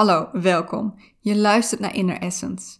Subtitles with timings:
[0.00, 0.94] Hallo, welkom.
[1.18, 2.78] Je luistert naar Inner Essence.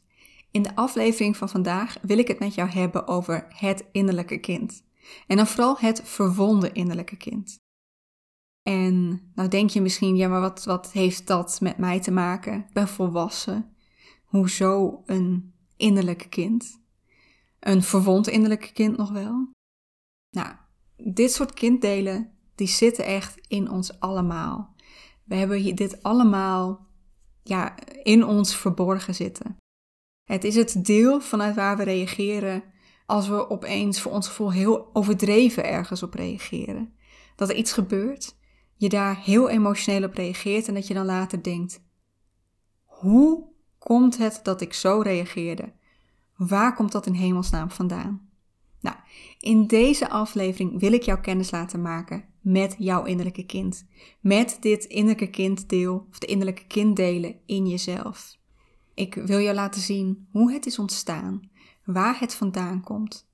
[0.51, 4.85] In de aflevering van vandaag wil ik het met jou hebben over het innerlijke kind.
[5.27, 7.57] En dan vooral het verwonde innerlijke kind.
[8.63, 12.55] En nou denk je misschien, ja, maar wat, wat heeft dat met mij te maken?
[12.55, 13.77] Ik ben volwassen.
[14.25, 16.81] Hoezo een innerlijk kind?
[17.59, 19.51] Een verwond innerlijke kind nog wel?
[20.31, 20.55] Nou,
[20.97, 24.75] dit soort kinddelen, die zitten echt in ons allemaal.
[25.25, 26.89] We hebben dit allemaal
[27.51, 29.57] ja, in ons verborgen zitten.
[30.25, 32.63] Het is het deel vanuit waar we reageren
[33.07, 36.95] als we opeens voor ons gevoel heel overdreven ergens op reageren.
[37.37, 38.37] Dat er iets gebeurt,
[38.77, 41.83] je daar heel emotioneel op reageert en dat je dan later denkt:
[42.85, 45.73] hoe komt het dat ik zo reageerde?
[46.37, 48.30] Waar komt dat in hemelsnaam vandaan?
[48.81, 48.97] Nou,
[49.39, 53.87] in deze aflevering wil ik jou kennis laten maken met jouw innerlijke kind.
[54.21, 58.39] Met dit innerlijke kinddeel of de innerlijke kinddelen in jezelf.
[58.95, 61.51] Ik wil jou laten zien hoe het is ontstaan,
[61.85, 63.29] waar het vandaan komt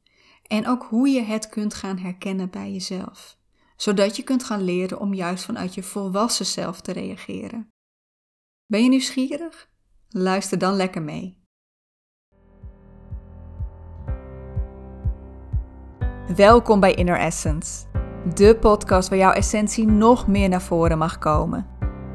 [0.46, 3.38] en ook hoe je het kunt gaan herkennen bij jezelf,
[3.76, 7.68] zodat je kunt gaan leren om juist vanuit je volwassen zelf te reageren.
[8.66, 9.70] Ben je nieuwsgierig?
[10.08, 11.44] Luister dan lekker mee.
[16.34, 17.84] Welkom bij Inner Essence,
[18.34, 21.66] de podcast waar jouw essentie nog meer naar voren mag komen.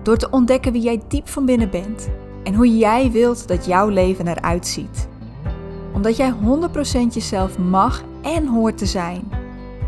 [0.03, 2.09] Door te ontdekken wie jij diep van binnen bent
[2.44, 5.08] en hoe jij wilt dat jouw leven eruit ziet.
[5.94, 6.36] Omdat jij 100%
[7.14, 9.31] jezelf mag en hoort te zijn.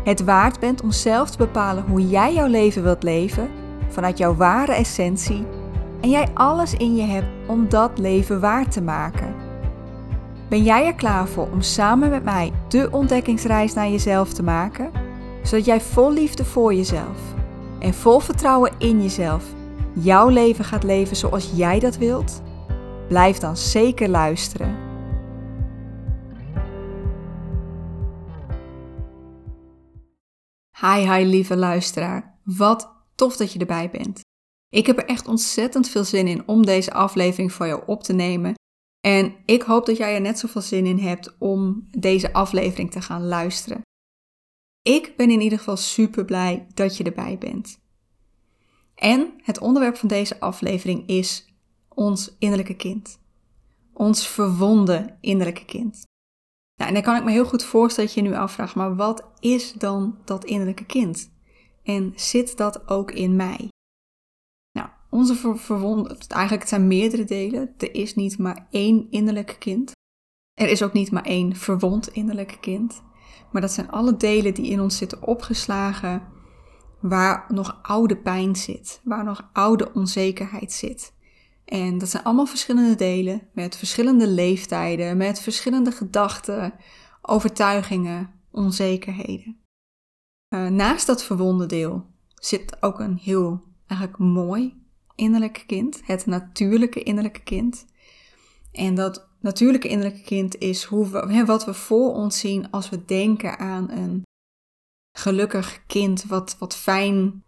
[0.04, 3.48] Het waard bent om zelf te bepalen hoe jij jouw leven wilt leven
[3.88, 5.46] vanuit jouw ware essentie
[6.00, 9.43] en jij alles in je hebt om dat leven waar te maken.
[10.54, 14.92] Ben jij er klaar voor om samen met mij de ontdekkingsreis naar jezelf te maken?
[15.42, 17.18] Zodat jij vol liefde voor jezelf
[17.78, 19.44] en vol vertrouwen in jezelf
[19.94, 22.42] jouw leven gaat leven zoals jij dat wilt?
[23.08, 24.76] Blijf dan zeker luisteren.
[30.80, 32.38] Hi, hi lieve luisteraar.
[32.44, 34.20] Wat tof dat je erbij bent.
[34.68, 38.12] Ik heb er echt ontzettend veel zin in om deze aflevering voor jou op te
[38.12, 38.54] nemen.
[39.04, 43.00] En ik hoop dat jij er net zoveel zin in hebt om deze aflevering te
[43.00, 43.80] gaan luisteren.
[44.82, 47.78] Ik ben in ieder geval super blij dat je erbij bent.
[48.94, 51.54] En het onderwerp van deze aflevering is
[51.88, 53.18] ons innerlijke kind.
[53.92, 56.06] Ons verwonde innerlijke kind.
[56.76, 59.24] Nou, en dan kan ik me heel goed voorstellen dat je nu afvraagt, maar wat
[59.40, 61.30] is dan dat innerlijke kind?
[61.82, 63.68] En zit dat ook in mij?
[65.14, 67.74] Onze ver verwonde, eigenlijk het zijn meerdere delen.
[67.78, 69.92] Er is niet maar één innerlijke kind.
[70.60, 73.02] Er is ook niet maar één verwond innerlijke kind.
[73.52, 76.22] Maar dat zijn alle delen die in ons zitten opgeslagen,
[77.00, 81.14] waar nog oude pijn zit, waar nog oude onzekerheid zit.
[81.64, 86.74] En dat zijn allemaal verschillende delen met verschillende leeftijden, met verschillende gedachten,
[87.22, 89.56] overtuigingen, onzekerheden.
[90.54, 94.82] Uh, naast dat verwonde deel zit ook een heel eigenlijk mooi
[95.14, 97.84] innerlijke kind, het natuurlijke innerlijke kind.
[98.72, 103.04] En dat natuurlijke innerlijke kind is hoe we, wat we voor ons zien als we
[103.04, 104.22] denken aan een
[105.16, 107.44] gelukkig kind wat, wat fijn,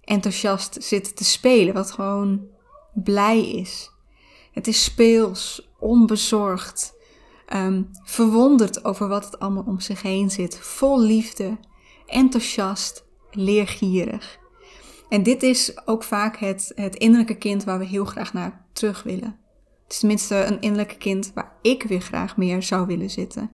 [0.00, 2.46] enthousiast zit te spelen, wat gewoon
[2.94, 3.90] blij is.
[4.52, 6.94] Het is speels, onbezorgd,
[7.54, 11.58] um, verwonderd over wat het allemaal om zich heen zit, vol liefde,
[12.06, 14.38] enthousiast, leergierig.
[15.14, 19.02] En dit is ook vaak het, het innerlijke kind waar we heel graag naar terug
[19.02, 19.38] willen.
[19.82, 23.50] Het is tenminste een innerlijke kind waar ik weer graag meer zou willen zitten.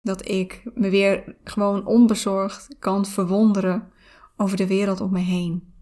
[0.00, 3.92] Dat ik me weer gewoon onbezorgd kan verwonderen
[4.36, 5.74] over de wereld om me heen.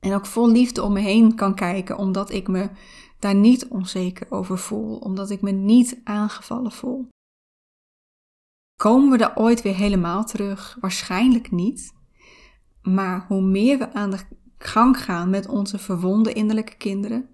[0.00, 2.70] En ook vol liefde om me heen kan kijken, omdat ik me
[3.18, 7.08] daar niet onzeker over voel, omdat ik me niet aangevallen voel.
[8.76, 10.76] Komen we daar ooit weer helemaal terug?
[10.80, 11.96] Waarschijnlijk niet.
[12.88, 14.18] Maar hoe meer we aan de
[14.58, 17.28] gang gaan met onze verwonde innerlijke kinderen,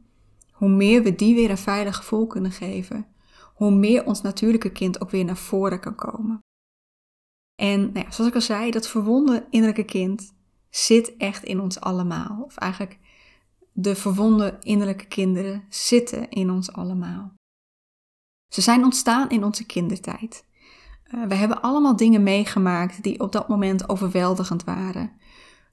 [0.52, 3.06] hoe meer we die weer een veilig gevoel kunnen geven,
[3.54, 6.38] hoe meer ons natuurlijke kind ook weer naar voren kan komen.
[7.54, 10.34] En nou ja, zoals ik al zei, dat verwonde innerlijke kind
[10.70, 12.42] zit echt in ons allemaal.
[12.44, 12.98] Of eigenlijk
[13.72, 17.34] de verwonde innerlijke kinderen zitten in ons allemaal.
[18.48, 20.44] Ze zijn ontstaan in onze kindertijd.
[21.14, 25.12] Uh, we hebben allemaal dingen meegemaakt die op dat moment overweldigend waren.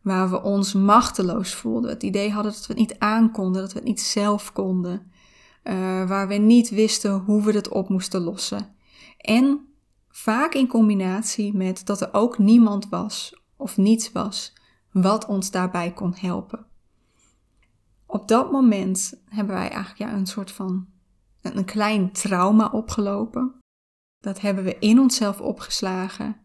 [0.02, 1.90] Waar we ons machteloos voelden.
[1.90, 5.12] Het idee hadden dat we het niet aankonden, dat we het niet zelf konden.
[5.64, 5.74] Uh,
[6.08, 8.76] waar we niet wisten hoe we het op moesten lossen.
[9.18, 9.68] En
[10.10, 14.54] vaak in combinatie met dat er ook niemand was of niets was
[14.92, 16.66] wat ons daarbij kon helpen.
[18.06, 20.88] op dat moment hebben wij eigenlijk ja, een soort van
[21.42, 23.54] een klein trauma opgelopen.
[24.20, 26.36] Dat hebben we in onszelf opgeslagen.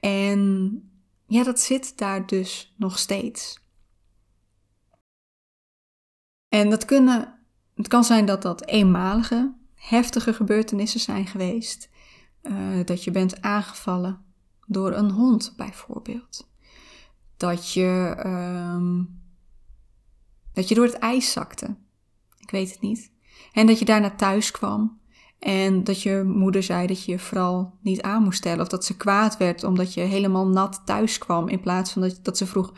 [0.00, 0.89] En
[1.30, 3.64] ja, dat zit daar dus nog steeds.
[6.48, 7.40] En dat kunnen,
[7.74, 11.88] het kan zijn dat dat eenmalige, heftige gebeurtenissen zijn geweest.
[12.42, 14.24] Uh, dat je bent aangevallen
[14.66, 16.48] door een hond bijvoorbeeld.
[17.36, 19.22] Dat je, um,
[20.52, 21.76] dat je door het ijs zakte.
[22.38, 23.12] Ik weet het niet.
[23.52, 24.99] En dat je daarna thuis kwam
[25.40, 28.60] en dat je moeder zei dat je je vooral niet aan moest stellen.
[28.60, 31.48] Of dat ze kwaad werd omdat je helemaal nat thuis kwam.
[31.48, 32.72] In plaats van dat, dat ze vroeg: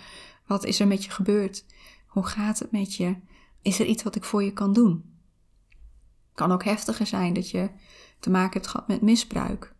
[0.46, 1.64] Wat is er met je gebeurd?
[2.06, 3.16] Hoe gaat het met je?
[3.62, 5.12] Is er iets wat ik voor je kan doen?
[6.34, 7.70] kan ook heftiger zijn dat je
[8.20, 9.74] te maken hebt gehad met misbruik.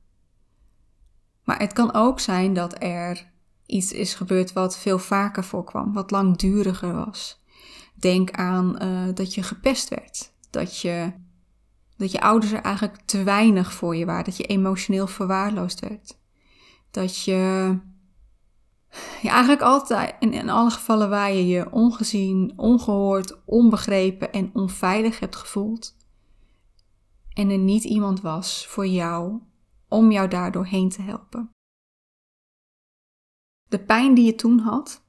[1.45, 3.31] Maar het kan ook zijn dat er
[3.67, 7.45] iets is gebeurd wat veel vaker voorkwam, wat langduriger was.
[7.95, 11.13] Denk aan uh, dat je gepest werd, dat je,
[12.03, 16.19] dat je ouders er eigenlijk te weinig voor je waren, dat je emotioneel verwaarloosd werd.
[16.91, 17.79] Dat je,
[19.23, 25.37] eigenlijk altijd, in, in alle gevallen waar je je ongezien, ongehoord, onbegrepen en onveilig hebt
[25.37, 25.97] gevoeld,
[27.35, 29.41] en er niet iemand was voor jou
[29.89, 31.51] om jou daardoor heen te helpen.
[33.69, 35.05] De pijn die je toen had,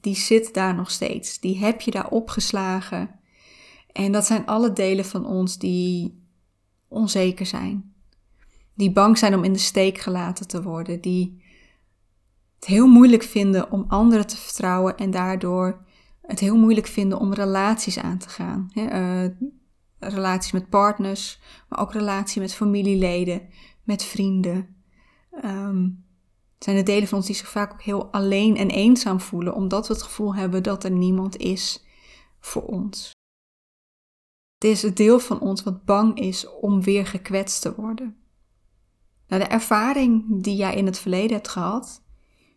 [0.00, 1.40] die zit daar nog steeds.
[1.40, 3.20] Die heb je daar opgeslagen.
[3.92, 6.21] En dat zijn alle delen van ons die
[6.92, 7.94] onzeker zijn.
[8.74, 11.00] Die bang zijn om in de steek gelaten te worden.
[11.00, 11.42] Die
[12.54, 15.84] het heel moeilijk vinden om anderen te vertrouwen en daardoor
[16.22, 18.70] het heel moeilijk vinden om relaties aan te gaan.
[18.74, 19.24] Uh,
[19.98, 23.48] relaties met partners, maar ook relatie met familieleden,
[23.82, 24.76] met vrienden.
[25.44, 26.04] Um,
[26.54, 29.54] het zijn de delen van ons die zich vaak ook heel alleen en eenzaam voelen,
[29.54, 31.84] omdat we het gevoel hebben dat er niemand is
[32.40, 33.10] voor ons.
[34.62, 38.16] Het is het deel van ons wat bang is om weer gekwetst te worden.
[39.28, 42.02] Nou, de ervaring die jij in het verleden hebt gehad,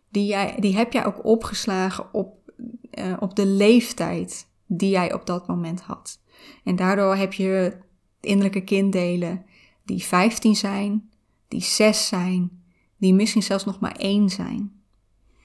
[0.10, 2.52] die, jij, die heb jij ook opgeslagen op,
[2.92, 6.22] uh, op de leeftijd die jij op dat moment had.
[6.64, 7.78] En daardoor heb je
[8.20, 9.46] innerlijke kinddelen
[9.84, 11.10] die 15 zijn,
[11.48, 12.64] die 6 zijn,
[12.98, 14.82] die misschien zelfs nog maar één zijn.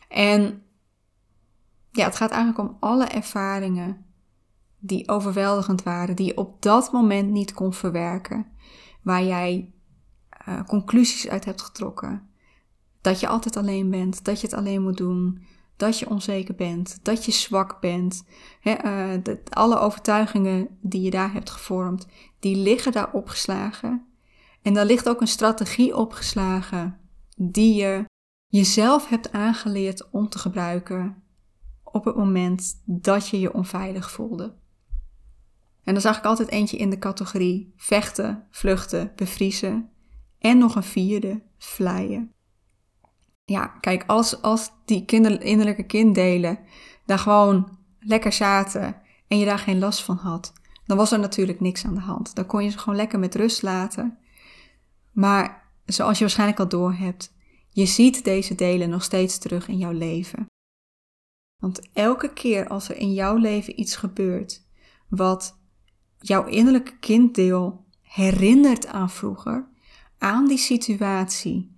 [0.08, 0.62] En
[1.90, 4.04] ja, het gaat eigenlijk om alle ervaringen
[4.80, 8.46] die overweldigend waren, die je op dat moment niet kon verwerken,
[9.02, 9.72] waar jij
[10.48, 12.28] uh, conclusies uit hebt getrokken.
[13.00, 15.42] Dat je altijd alleen bent, dat je het alleen moet doen,
[15.76, 18.24] dat je onzeker bent, dat je zwak bent.
[18.62, 19.14] uh,
[19.48, 22.06] alle overtuigingen die je daar hebt gevormd,
[22.38, 24.06] die liggen daar opgeslagen.
[24.62, 26.98] En daar ligt ook een strategie opgeslagen
[27.36, 28.04] die je
[28.46, 31.22] jezelf hebt aangeleerd om te gebruiken
[31.84, 34.54] op het moment dat je je onveilig voelde.
[35.84, 39.90] En dan zag ik altijd eentje in de categorie vechten, vluchten, bevriezen
[40.38, 42.34] en nog een vierde, vleien
[43.50, 46.58] ja, kijk, als, als die kinder, innerlijke kinddelen
[47.06, 50.52] daar gewoon lekker zaten en je daar geen last van had,
[50.86, 52.34] dan was er natuurlijk niks aan de hand.
[52.34, 54.18] Dan kon je ze gewoon lekker met rust laten.
[55.12, 57.34] Maar zoals je waarschijnlijk al door hebt,
[57.70, 60.46] je ziet deze delen nog steeds terug in jouw leven.
[61.62, 64.66] Want elke keer als er in jouw leven iets gebeurt
[65.08, 65.59] wat
[66.20, 69.68] jouw innerlijke kinddeel herinnert aan vroeger,
[70.18, 71.76] aan die situatie,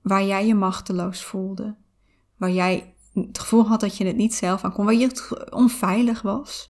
[0.00, 1.76] waar jij je machteloos voelde,
[2.36, 6.22] waar jij het gevoel had dat je het niet zelf aan kon, waar je onveilig
[6.22, 6.68] was,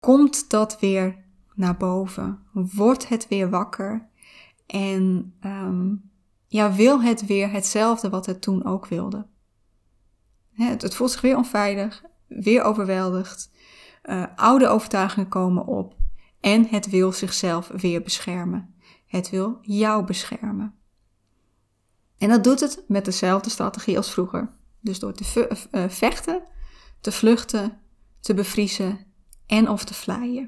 [0.00, 1.24] komt dat weer
[1.54, 4.08] naar boven, wordt het weer wakker
[4.66, 6.10] en um,
[6.46, 9.26] ja, wil het weer hetzelfde wat het toen ook wilde.
[10.52, 13.50] Het, het voelt zich weer onveilig, weer overweldigd,
[14.04, 15.97] uh, oude overtuigingen komen op
[16.40, 18.74] en het wil zichzelf weer beschermen.
[19.06, 20.74] Het wil jou beschermen.
[22.18, 24.50] En dat doet het met dezelfde strategie als vroeger.
[24.80, 26.42] Dus door te uh, vechten,
[27.00, 27.80] te vluchten,
[28.20, 29.06] te bevriezen
[29.46, 30.46] en of te vlaaien.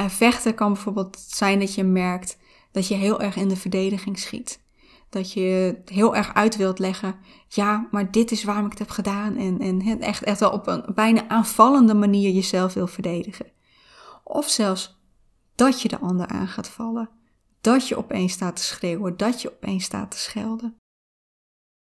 [0.00, 2.38] Uh, vechten kan bijvoorbeeld zijn dat je merkt
[2.70, 4.60] dat je heel erg in de verdediging schiet.
[5.08, 7.14] Dat je heel erg uit wilt leggen.
[7.48, 9.36] Ja, maar dit is waarom ik het heb gedaan.
[9.36, 13.51] En, en echt, echt wel op een bijna aanvallende manier jezelf wil verdedigen.
[14.32, 15.00] Of zelfs
[15.54, 17.10] dat je de ander aan gaat vallen
[17.60, 20.76] dat je opeens staat te schreeuwen, dat je opeens staat te schelden.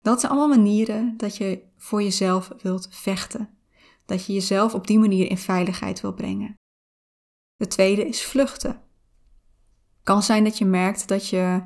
[0.02, 3.50] Dat zijn allemaal manieren dat je voor jezelf wilt vechten.
[4.06, 6.56] Dat je jezelf op die manier in veiligheid wil brengen.
[7.56, 8.82] De tweede is vluchten.
[10.04, 11.64] Kan zijn dat je merkt dat je,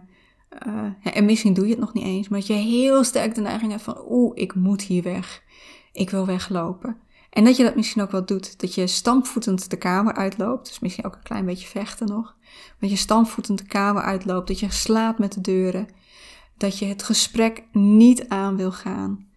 [0.68, 3.42] uh, en misschien doe je het nog niet eens, maar dat je heel sterk de
[3.42, 5.44] neiging hebt van, oeh, ik moet hier weg.
[5.92, 7.00] Ik wil weglopen.
[7.36, 8.60] En dat je dat misschien ook wel doet.
[8.60, 10.68] Dat je stampvoetend de kamer uitloopt.
[10.68, 12.36] Dus misschien ook een klein beetje vechten nog.
[12.80, 14.48] Dat je stampvoetend de kamer uitloopt.
[14.48, 15.88] Dat je slaapt met de deuren.
[16.58, 19.28] Dat je het gesprek niet aan wil gaan.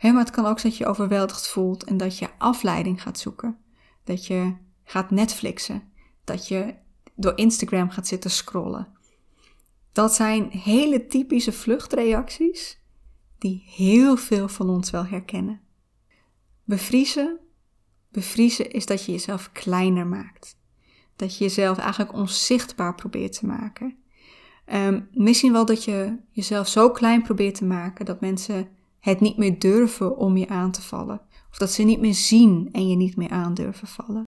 [0.00, 3.58] maar het kan ook zijn dat je overweldigd voelt en dat je afleiding gaat zoeken.
[4.04, 5.82] Dat je gaat Netflixen.
[6.24, 6.74] Dat je
[7.14, 8.88] door Instagram gaat zitten scrollen.
[9.92, 12.80] Dat zijn hele typische vluchtreacties
[13.38, 15.60] die heel veel van ons wel herkennen.
[16.64, 17.44] Bevriezen.
[18.16, 20.56] Bevriezen is dat je jezelf kleiner maakt.
[21.16, 23.96] Dat je jezelf eigenlijk onzichtbaar probeert te maken.
[24.72, 28.68] Um, misschien wel dat je jezelf zo klein probeert te maken dat mensen
[29.00, 31.20] het niet meer durven om je aan te vallen.
[31.50, 34.24] Of dat ze niet meer zien en je niet meer aan durven vallen.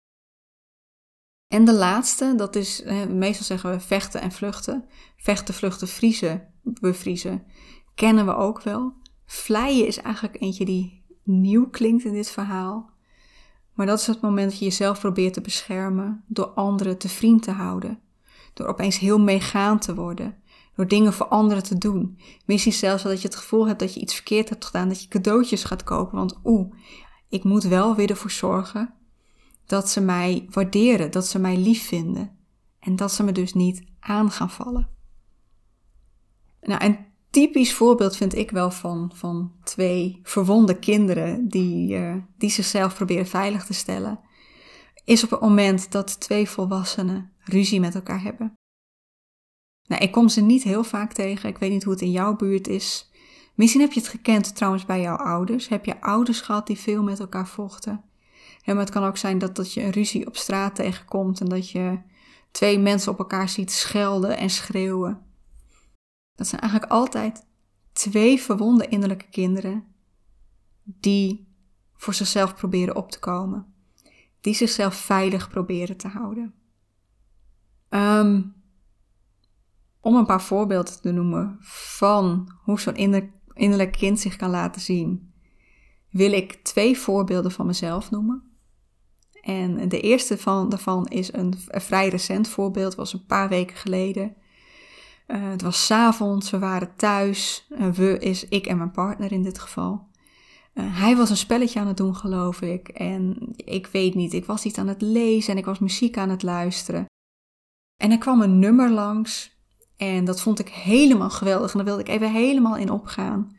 [1.55, 4.85] En de laatste, dat is, meestal zeggen we vechten en vluchten.
[5.17, 7.47] Vechten, vluchten, vriezen, bevriezen.
[7.95, 8.93] Kennen we ook wel.
[9.27, 12.94] Vleien is eigenlijk eentje die nieuw klinkt in dit verhaal.
[13.75, 17.43] Maar dat is het moment dat je jezelf probeert te beschermen door anderen te vriend
[17.43, 18.01] te houden.
[18.55, 20.37] Door opeens heel meegaand te worden.
[20.77, 22.19] Door dingen voor anderen te doen.
[22.45, 24.89] Misschien zelfs dat je het gevoel hebt dat je iets verkeerd hebt gedaan.
[24.89, 26.19] Dat je cadeautjes gaat kopen.
[26.19, 26.75] Want oeh,
[27.29, 28.95] ik moet wel weer ervoor zorgen
[29.67, 31.11] dat ze mij waarderen.
[31.11, 32.37] Dat ze mij lief vinden.
[32.79, 34.89] En dat ze me dus niet aan gaan vallen.
[36.61, 42.51] Nou, en typisch voorbeeld vind ik wel van, van twee verwonde kinderen die, uh, die
[42.51, 44.21] zichzelf proberen veilig te stellen,
[45.05, 48.55] is op het moment dat twee volwassenen ruzie met elkaar hebben.
[49.87, 51.49] Nou, ik kom ze niet heel vaak tegen.
[51.49, 53.11] Ik weet niet hoe het in jouw buurt is.
[53.55, 55.69] Misschien heb je het gekend trouwens bij jouw ouders.
[55.69, 58.05] Heb je ouders gehad die veel met elkaar vochten?
[58.65, 61.71] Maar het kan ook zijn dat, dat je een ruzie op straat tegenkomt en dat
[61.71, 61.99] je
[62.51, 65.34] twee mensen op elkaar ziet schelden en schreeuwen.
[66.35, 67.47] Dat zijn eigenlijk altijd
[67.93, 69.85] twee verwonde innerlijke kinderen
[70.83, 71.49] die
[71.97, 73.75] voor zichzelf proberen op te komen.
[74.41, 76.55] Die zichzelf veilig proberen te houden.
[77.89, 78.43] Ehm,
[80.01, 85.33] om een paar voorbeelden te noemen van hoe zo'n innerlijk kind zich kan laten zien,
[86.11, 88.43] wil ik twee voorbeelden van mezelf noemen.
[89.41, 93.77] En de eerste van, daarvan is een, een vrij recent voorbeeld, was een paar weken
[93.77, 94.37] geleden.
[95.27, 97.67] Uh, het was s'avonds, we waren thuis.
[97.95, 100.07] We is ik en mijn partner in dit geval.
[100.75, 102.89] Uh, hij was een spelletje aan het doen, geloof ik.
[102.89, 106.31] En ik weet niet, ik was iets aan het lezen en ik was muziek aan
[106.31, 107.05] het luisteren.
[107.97, 109.59] En er kwam een nummer langs
[109.97, 111.71] en dat vond ik helemaal geweldig.
[111.71, 113.57] En daar wilde ik even helemaal in opgaan.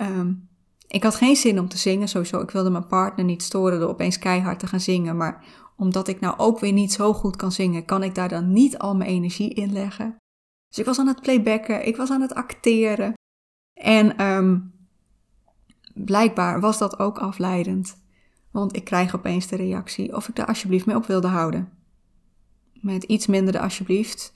[0.00, 0.48] Um,
[0.88, 2.40] ik had geen zin om te zingen, sowieso.
[2.40, 5.16] Ik wilde mijn partner niet storen door opeens keihard te gaan zingen.
[5.16, 5.44] Maar
[5.76, 8.78] omdat ik nou ook weer niet zo goed kan zingen, kan ik daar dan niet
[8.78, 10.16] al mijn energie in leggen.
[10.74, 13.12] Dus ik was aan het playbacken, ik was aan het acteren.
[13.80, 14.72] En um,
[15.94, 18.02] blijkbaar was dat ook afleidend.
[18.50, 21.72] Want ik krijg opeens de reactie of ik daar alsjeblieft mee op wilde houden.
[22.80, 24.32] Met iets minder de alsjeblieft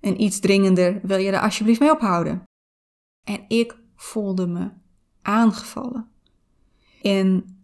[0.00, 2.42] en iets dringender wil je er alsjeblieft mee ophouden.
[3.28, 4.70] En ik voelde me
[5.22, 6.08] aangevallen.
[7.02, 7.58] En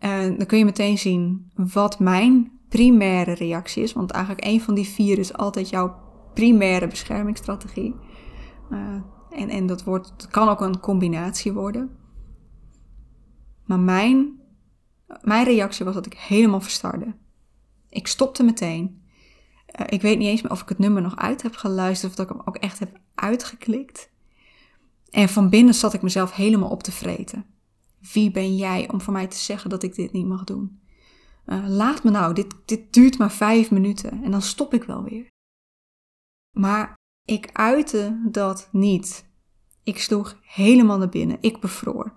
[0.00, 3.92] uh, dan kun je meteen zien wat mijn primaire reactie is.
[3.92, 6.07] Want eigenlijk een van die vier is altijd jouw
[6.38, 7.94] primaire beschermingsstrategie.
[8.70, 8.78] Uh,
[9.30, 11.96] en, en dat, wordt, kan ook een combinatie worden.
[13.64, 14.40] Maar mijn,
[15.22, 17.14] mijn reactie was dat ik helemaal verstarde.
[17.88, 19.02] Ik stopte meteen.
[19.80, 22.16] Uh, ik weet niet eens meer of ik het nummer nog uit heb geluisterd of
[22.16, 24.10] dat ik hem ook echt heb uitgeklikt.
[25.10, 27.44] En van binnen zat ik mezelf helemaal op te vreten.
[28.12, 30.80] Wie ben jij om voor mij te zeggen dat ik dit niet mag doen?
[31.46, 35.02] Uh, laat me nou, dit, dit duurt maar vijf minuten en dan stop ik wel
[35.02, 35.36] weer.
[36.58, 39.26] Maar ik uitte dat niet.
[39.82, 41.38] Ik sloeg helemaal naar binnen.
[41.40, 42.16] Ik bevroor.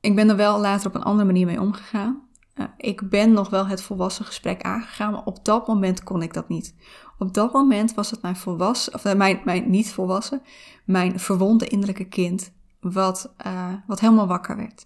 [0.00, 2.28] Ik ben er wel later op een andere manier mee omgegaan.
[2.54, 6.32] Uh, ik ben nog wel het volwassen gesprek aangegaan, maar op dat moment kon ik
[6.32, 6.74] dat niet.
[7.18, 10.42] Op dat moment was het mijn volwassen, of eh, mijn, mijn niet volwassen,
[10.84, 14.80] mijn verwonde innerlijke kind, wat, uh, wat helemaal wakker werd.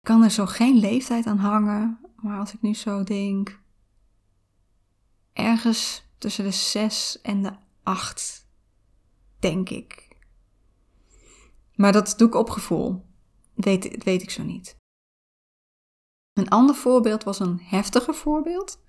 [0.00, 3.60] Ik kan er zo geen leeftijd aan hangen, maar als ik nu zo denk,
[5.32, 8.48] ergens tussen de zes en de acht,
[9.38, 10.08] denk ik.
[11.74, 13.04] Maar dat doe ik op gevoel.
[13.54, 14.76] Weet, weet ik zo niet.
[16.32, 18.80] Een ander voorbeeld was een heftiger voorbeeld.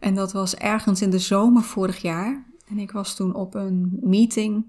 [0.00, 2.46] En dat was ergens in de zomer vorig jaar.
[2.66, 4.66] En ik was toen op een meeting.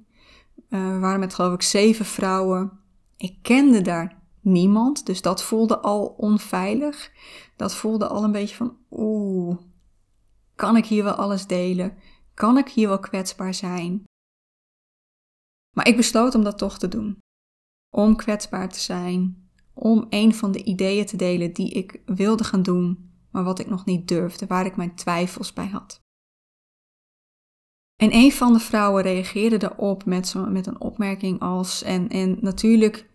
[0.70, 2.79] Uh, waren met geloof ik zeven vrouwen.
[3.17, 7.12] Ik kende daar niemand, dus dat voelde al onveilig.
[7.55, 9.58] Dat voelde al een beetje van, oeh,
[10.55, 11.97] kan ik hier wel alles delen?
[12.33, 14.03] Kan ik hier wel kwetsbaar zijn?
[15.75, 17.17] Maar ik besloot om dat toch te doen.
[17.95, 22.63] Om kwetsbaar te zijn, om een van de ideeën te delen die ik wilde gaan
[22.63, 26.03] doen, maar wat ik nog niet durfde, waar ik mijn twijfels bij had.
[27.95, 32.38] En een van de vrouwen reageerde daarop met, zo, met een opmerking als, en, en
[32.41, 33.09] natuurlijk,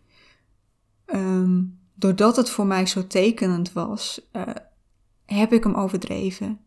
[1.05, 1.63] ehm,
[1.95, 4.43] doordat het voor mij zo tekenend was, uh,
[5.25, 6.65] heb ik hem overdreven.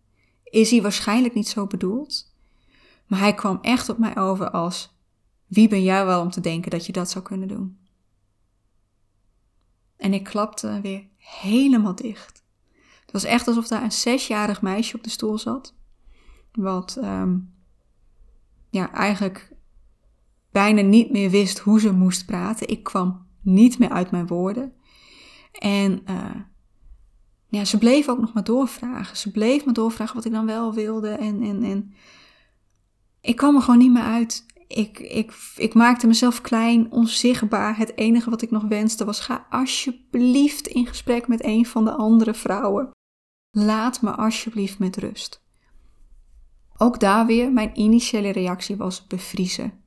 [0.54, 2.36] Is hij waarschijnlijk niet zo bedoeld,
[3.08, 4.96] maar hij kwam echt op mij over als,
[5.48, 7.78] wie ben jij wel om te denken dat je dat zou kunnen doen?
[9.98, 12.44] En ik klapte weer helemaal dicht.
[13.02, 15.76] Het was echt alsof daar een zesjarig meisje op de stoel zat.
[16.52, 17.54] Wat um,
[18.70, 19.56] ja, eigenlijk
[20.52, 22.68] bijna niet meer wist hoe ze moest praten.
[22.68, 24.74] Ik kwam niet meer uit mijn woorden.
[25.52, 26.36] En uh,
[27.62, 29.18] ze bleef ook nog maar doorvragen.
[29.18, 31.10] Ze bleef me doorvragen wat ik dan wel wilde.
[31.10, 31.94] En, en, en
[33.22, 34.46] ik kwam er gewoon niet meer uit.
[34.68, 37.78] Ik, ik, ik maakte mezelf klein, onzichtbaar.
[37.78, 41.92] Het enige wat ik nog wenste was: ga alsjeblieft in gesprek met een van de
[41.92, 42.90] andere vrouwen.
[43.52, 45.42] Laat me alsjeblieft met rust.
[46.78, 49.84] Ook daar weer, mijn initiële reactie was bevriezen.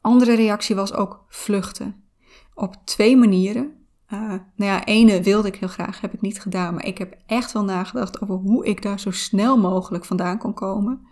[0.00, 2.04] Andere reactie was ook vluchten.
[2.54, 3.77] Op twee manieren.
[4.12, 6.74] Uh, nou ja, ene wilde ik heel graag, heb ik niet gedaan.
[6.74, 10.54] Maar ik heb echt wel nagedacht over hoe ik daar zo snel mogelijk vandaan kon
[10.54, 11.06] komen.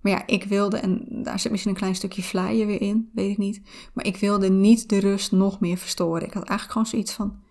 [0.00, 3.30] Maar ja, ik wilde, en daar zit misschien een klein stukje vlaaien weer in, weet
[3.30, 3.62] ik niet.
[3.94, 6.26] Maar ik wilde niet de rust nog meer verstoren.
[6.26, 7.42] Ik had eigenlijk gewoon zoiets van: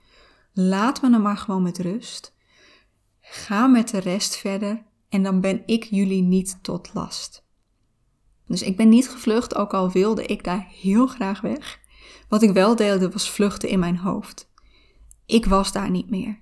[0.54, 2.36] laat me nou maar gewoon met rust.
[3.22, 7.48] Ga met de rest verder en dan ben ik jullie niet tot last.
[8.48, 11.80] Dus ik ben niet gevlucht, ook al wilde ik daar heel graag weg.
[12.30, 14.49] Wat ik wel deelde was vluchten in mijn hoofd.
[15.29, 16.39] Ik was daar niet meer.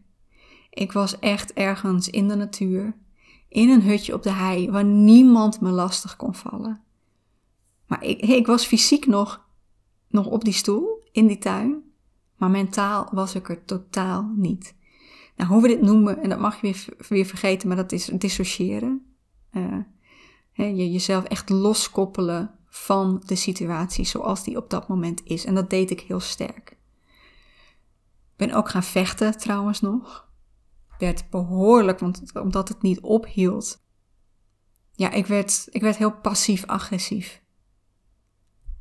[0.70, 2.96] Ik was echt ergens in de natuur,
[3.50, 6.82] in een hutje op de hei, waar niemand me lastig kon vallen.
[7.88, 9.46] Maar ik, ik was fysiek nog,
[10.08, 11.84] nog op die stoel, in die tuin,
[12.36, 14.76] maar mentaal was ik er totaal niet.
[15.36, 18.06] Nou, hoe we dit noemen, en dat mag je weer, weer vergeten, maar dat is
[18.06, 19.06] dissociëren.
[19.52, 19.78] Uh,
[20.54, 25.46] je jezelf echt loskoppelen van de situatie zoals die op dat moment is.
[25.46, 26.77] En dat deed ik heel sterk.
[28.38, 30.30] Ben ook gaan vechten trouwens nog.
[30.98, 33.86] Werd behoorlijk, want, omdat het niet ophield.
[34.92, 37.42] Ja, ik werd, ik werd heel passief-agressief.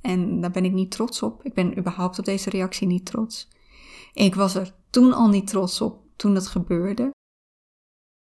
[0.01, 1.45] En daar ben ik niet trots op.
[1.45, 3.49] Ik ben überhaupt op deze reactie niet trots.
[4.13, 7.11] Ik was er toen al niet trots op toen dat gebeurde.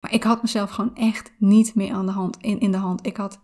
[0.00, 3.06] Maar ik had mezelf gewoon echt niet meer aan de hand, in, in de hand.
[3.06, 3.40] Ik had,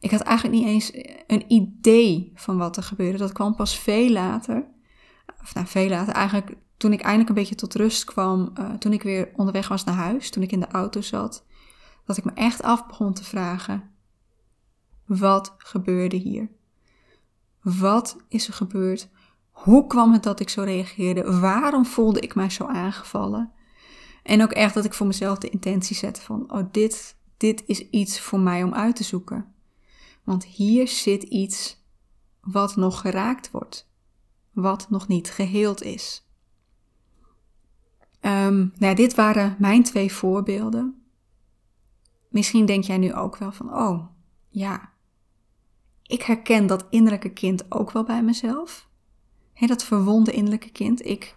[0.00, 0.92] ik had eigenlijk niet eens
[1.26, 3.18] een idee van wat er gebeurde.
[3.18, 4.68] Dat kwam pas veel later.
[5.42, 6.14] Of nou, veel later.
[6.14, 8.52] Eigenlijk toen ik eindelijk een beetje tot rust kwam.
[8.58, 10.30] Uh, toen ik weer onderweg was naar huis.
[10.30, 11.44] Toen ik in de auto zat.
[12.04, 13.90] Dat ik me echt af begon te vragen.
[15.06, 16.50] Wat gebeurde hier?
[17.62, 19.08] Wat is er gebeurd?
[19.50, 21.40] Hoe kwam het dat ik zo reageerde?
[21.40, 23.52] Waarom voelde ik mij zo aangevallen?
[24.22, 27.88] En ook echt dat ik voor mezelf de intentie zet van, oh dit, dit is
[27.90, 29.54] iets voor mij om uit te zoeken.
[30.22, 31.82] Want hier zit iets
[32.40, 33.88] wat nog geraakt wordt,
[34.52, 36.23] wat nog niet geheeld is.
[38.26, 41.02] Um, nou, dit waren mijn twee voorbeelden.
[42.28, 44.06] Misschien denk jij nu ook wel van, oh
[44.48, 44.92] ja,
[46.02, 48.88] ik herken dat innerlijke kind ook wel bij mezelf.
[49.66, 51.06] Dat verwonde innerlijke kind.
[51.06, 51.36] Ik,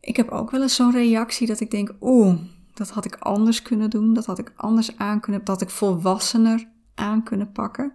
[0.00, 2.38] ik heb ook wel eens zo'n reactie dat ik denk, oeh,
[2.74, 6.70] dat had ik anders kunnen doen, dat had ik anders aan kunnen, dat ik volwassener
[6.94, 7.94] aan kunnen pakken.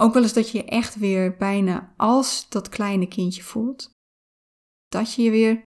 [0.00, 3.90] Ook wel eens dat je je echt weer bijna als dat kleine kindje voelt.
[4.88, 5.62] Dat je je weer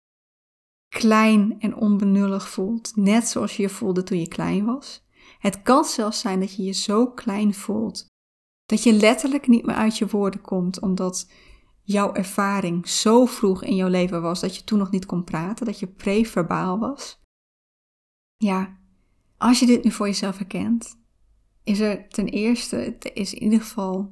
[0.94, 5.04] klein en onbenullig voelt, net zoals je je voelde toen je klein was.
[5.40, 8.12] Het kan zelfs zijn dat je je zo klein voelt
[8.66, 11.32] dat je letterlijk niet meer uit je woorden komt, omdat
[11.82, 15.66] jouw ervaring zo vroeg in jouw leven was dat je toen nog niet kon praten,
[15.66, 17.22] dat je preverbaal was.
[18.38, 18.80] Ja,
[19.38, 21.00] als je dit nu voor jezelf herkent,
[21.64, 24.10] is er ten eerste, er is in ieder geval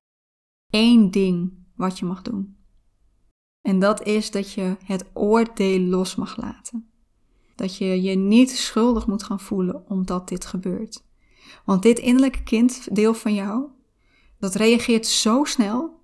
[0.69, 2.60] één ding wat je mag doen.
[3.61, 6.89] En dat is dat je het oordeel los mag laten.
[7.55, 11.03] Dat je je niet schuldig moet gaan voelen omdat dit gebeurt.
[11.65, 13.65] Want dit innerlijke kind, deel van jou,
[14.39, 15.99] dat reageert zo snel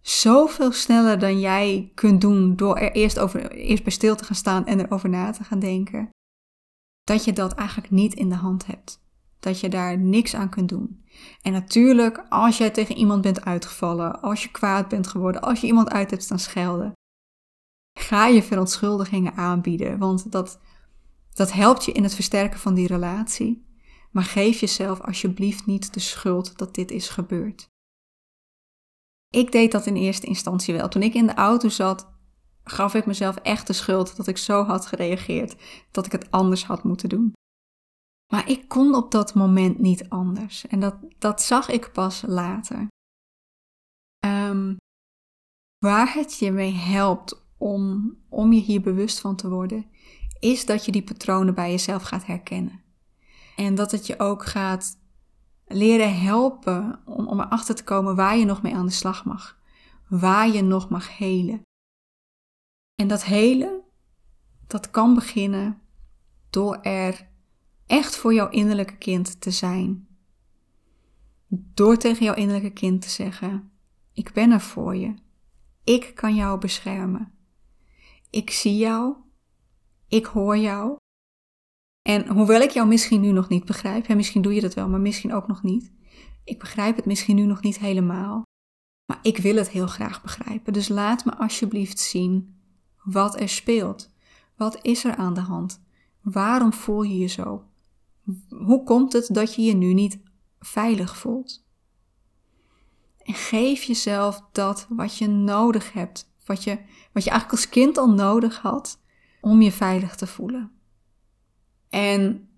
[0.00, 4.36] zoveel sneller dan jij kunt doen door er eerst, over, eerst bij stil te gaan
[4.36, 6.10] staan en erover na te gaan denken,
[7.04, 9.06] dat je dat eigenlijk niet in de hand hebt.
[9.40, 11.04] Dat je daar niks aan kunt doen.
[11.42, 15.66] En natuurlijk, als jij tegen iemand bent uitgevallen, als je kwaad bent geworden, als je
[15.66, 16.92] iemand uit hebt staan schelden,
[17.98, 20.60] ga je verontschuldigingen aanbieden, want dat,
[21.32, 23.66] dat helpt je in het versterken van die relatie.
[24.10, 27.66] Maar geef jezelf alsjeblieft niet de schuld dat dit is gebeurd.
[29.28, 30.88] Ik deed dat in eerste instantie wel.
[30.88, 32.12] Toen ik in de auto zat,
[32.64, 35.56] gaf ik mezelf echt de schuld dat ik zo had gereageerd,
[35.90, 37.32] dat ik het anders had moeten doen.
[38.32, 40.66] Maar ik kon op dat moment niet anders.
[40.66, 42.86] En dat, dat zag ik pas later.
[44.26, 44.76] Um,
[45.78, 49.86] waar het je mee helpt om, om je hier bewust van te worden,
[50.38, 52.80] is dat je die patronen bij jezelf gaat herkennen.
[53.56, 54.98] En dat het je ook gaat
[55.66, 59.58] leren helpen om, om erachter te komen waar je nog mee aan de slag mag.
[60.08, 61.62] Waar je nog mag helen.
[62.94, 63.82] En dat helen,
[64.66, 65.80] dat kan beginnen
[66.50, 67.28] door er
[67.86, 70.06] echt voor jouw innerlijke kind te zijn.
[71.48, 73.70] Door tegen jouw innerlijke kind te zeggen:
[74.12, 75.14] Ik ben er voor je.
[75.84, 77.32] Ik kan jou beschermen.
[78.30, 79.16] Ik zie jou.
[80.08, 80.96] Ik hoor jou.
[82.02, 84.88] En hoewel ik jou misschien nu nog niet begrijp, en misschien doe je dat wel,
[84.88, 85.92] maar misschien ook nog niet.
[86.44, 88.42] Ik begrijp het misschien nu nog niet helemaal.
[89.06, 90.72] Maar ik wil het heel graag begrijpen.
[90.72, 92.60] Dus laat me alsjeblieft zien
[93.04, 94.10] wat er speelt.
[94.56, 95.82] Wat is er aan de hand?
[96.20, 97.64] Waarom voel je je zo?
[98.48, 100.20] Hoe komt het dat je je nu niet
[100.58, 101.66] veilig voelt?
[103.18, 106.78] En geef jezelf dat wat je nodig hebt, wat je,
[107.12, 109.00] wat je eigenlijk als kind al nodig had
[109.40, 110.72] om je veilig te voelen.
[111.88, 112.48] En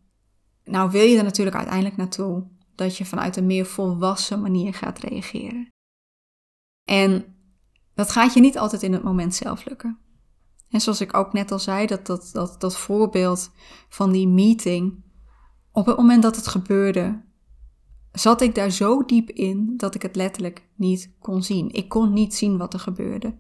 [0.65, 4.99] nou wil je er natuurlijk uiteindelijk naartoe dat je vanuit een meer volwassen manier gaat
[4.99, 5.69] reageren.
[6.85, 7.35] En
[7.95, 9.99] dat gaat je niet altijd in het moment zelf lukken.
[10.71, 13.51] En zoals ik ook net al zei, dat, dat, dat, dat voorbeeld
[13.89, 15.05] van die meeting.
[15.73, 17.25] Op het moment dat het gebeurde,
[18.13, 21.73] zat ik daar zo diep in dat ik het letterlijk niet kon zien.
[21.73, 23.39] Ik kon niet zien wat er gebeurde.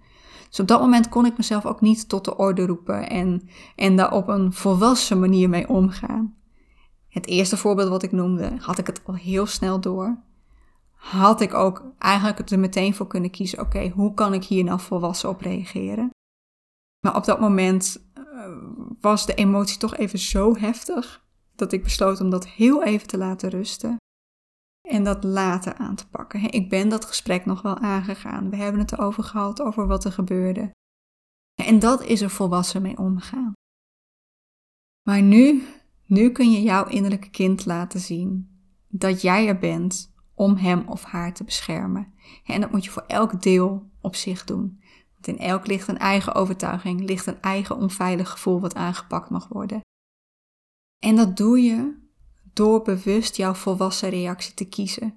[0.50, 3.96] Dus op dat moment kon ik mezelf ook niet tot de orde roepen en, en
[3.96, 6.34] daar op een volwassen manier mee omgaan.
[7.08, 10.22] Het eerste voorbeeld wat ik noemde, had ik het al heel snel door.
[10.92, 14.80] Had ik ook eigenlijk er meteen voor kunnen kiezen: oké, hoe kan ik hier nou
[14.80, 16.10] volwassen op reageren?
[17.00, 18.24] Maar op dat moment uh,
[19.00, 21.24] was de emotie toch even zo heftig
[21.56, 23.96] dat ik besloot om dat heel even te laten rusten
[24.90, 26.50] en dat later aan te pakken.
[26.50, 28.50] Ik ben dat gesprek nog wel aangegaan.
[28.50, 30.70] We hebben het erover gehad, over wat er gebeurde.
[31.54, 33.52] En dat is er volwassen mee omgaan.
[35.02, 35.62] Maar nu,
[36.06, 41.04] nu kun je jouw innerlijke kind laten zien dat jij er bent om hem of
[41.04, 42.12] haar te beschermen.
[42.44, 44.82] En dat moet je voor elk deel op zich doen.
[45.12, 49.48] Want in elk ligt een eigen overtuiging, ligt een eigen onveilig gevoel wat aangepakt mag
[49.48, 49.80] worden.
[50.98, 52.08] En dat doe je
[52.52, 55.14] door bewust jouw volwassen reactie te kiezen.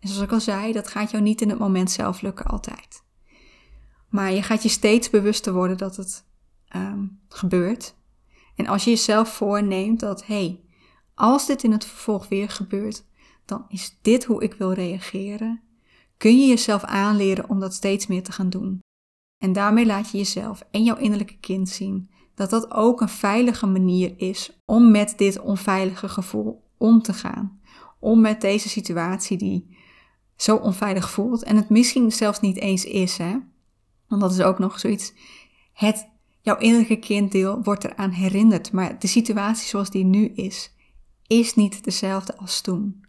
[0.00, 3.02] En zoals ik al zei, dat gaat jou niet in het moment zelf lukken altijd.
[4.08, 6.24] Maar je gaat je steeds bewuster worden dat het
[6.76, 7.94] um, gebeurt.
[8.54, 10.60] En als je jezelf voorneemt dat, hé, hey,
[11.14, 13.04] als dit in het vervolg weer gebeurt,
[13.44, 15.62] dan is dit hoe ik wil reageren,
[16.16, 18.78] kun je jezelf aanleren om dat steeds meer te gaan doen.
[19.38, 23.66] En daarmee laat je jezelf en jouw innerlijke kind zien dat dat ook een veilige
[23.66, 27.60] manier is om met dit onveilige gevoel om te gaan.
[27.98, 29.76] Om met deze situatie die
[30.36, 33.36] zo onveilig voelt en het misschien zelfs niet eens is, hè?
[34.08, 35.12] Want dat is ook nog zoiets.
[35.72, 36.08] Het,
[36.40, 40.74] jouw innerlijke kinddeel wordt eraan herinnerd, maar de situatie zoals die nu is,
[41.26, 43.04] is niet dezelfde als toen.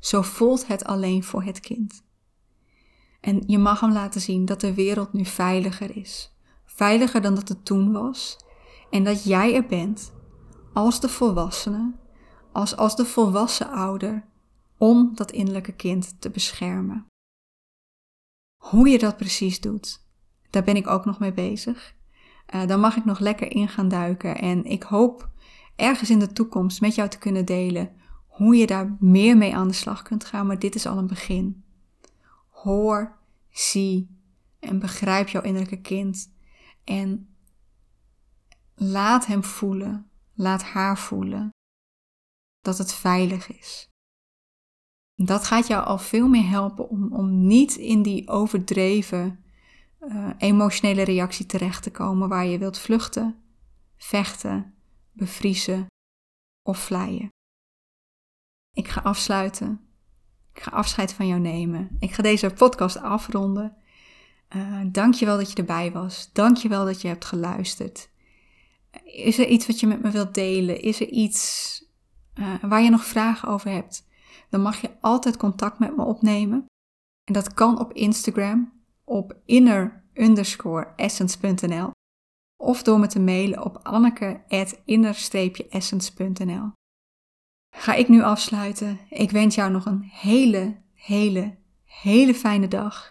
[0.00, 2.02] Zo voelt het alleen voor het kind.
[3.20, 6.36] En je mag hem laten zien dat de wereld nu veiliger is.
[6.66, 8.36] Veiliger dan dat het toen was.
[8.90, 10.12] En dat jij er bent
[10.72, 11.92] als de volwassene
[12.52, 14.28] als, als de volwassen ouder
[14.78, 17.06] om dat innerlijke kind te beschermen.
[18.56, 20.04] Hoe je dat precies doet,
[20.50, 21.94] daar ben ik ook nog mee bezig.
[22.54, 25.28] Uh, daar mag ik nog lekker in gaan duiken en ik hoop
[25.76, 29.68] ergens in de toekomst met jou te kunnen delen hoe je daar meer mee aan
[29.68, 31.64] de slag kunt gaan, maar dit is al een begin.
[32.48, 33.18] Hoor,
[33.50, 34.18] zie
[34.58, 36.32] en begrijp jouw innerlijke kind
[36.84, 37.34] en
[38.74, 41.50] laat hem voelen, laat haar voelen
[42.60, 43.88] dat het veilig is.
[45.14, 49.44] Dat gaat jou al veel meer helpen om, om niet in die overdreven
[50.00, 53.42] uh, emotionele reactie terecht te komen waar je wilt vluchten,
[53.96, 54.74] vechten,
[55.12, 55.86] bevriezen
[56.62, 57.28] of vlijen.
[58.72, 59.80] Ik ga afsluiten.
[60.54, 61.96] Ik ga afscheid van jou nemen.
[61.98, 63.76] Ik ga deze podcast afronden.
[64.56, 66.32] Uh, Dank je wel dat je erbij was.
[66.32, 68.10] Dank je wel dat je hebt geluisterd.
[69.04, 70.80] Is er iets wat je met me wilt delen?
[70.80, 71.84] Is er iets
[72.40, 74.08] uh, waar je nog vragen over hebt,
[74.48, 76.66] dan mag je altijd contact met me opnemen.
[77.24, 78.72] En dat kan op Instagram
[79.04, 80.04] op inner
[80.96, 81.90] essence.nl
[82.56, 86.72] of door me te mailen op anneke.inner-essence.nl.
[87.76, 88.98] Ga ik nu afsluiten.
[89.08, 93.10] Ik wens jou nog een hele, hele, hele fijne dag.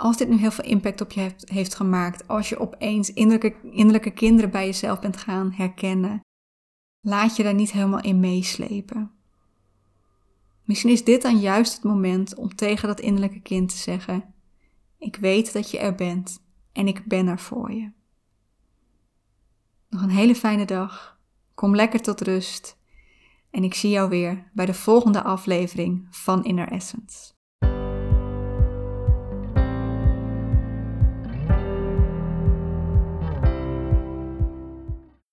[0.00, 3.70] Als dit nu heel veel impact op je heeft, heeft gemaakt, als je opeens innerlijke,
[3.70, 6.20] innerlijke kinderen bij jezelf bent gaan herkennen,
[7.06, 9.10] laat je daar niet helemaal in meeslepen.
[10.64, 14.34] Misschien is dit dan juist het moment om tegen dat innerlijke kind te zeggen:
[14.98, 16.42] Ik weet dat je er bent
[16.72, 17.90] en ik ben er voor je.
[19.88, 21.18] Nog een hele fijne dag.
[21.54, 22.78] Kom lekker tot rust.
[23.50, 27.35] En ik zie jou weer bij de volgende aflevering van Inner Essence.